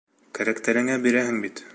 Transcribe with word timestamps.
Кәрәктәренә 0.37 0.95
бирәһең 1.05 1.41
бит! 1.45 1.63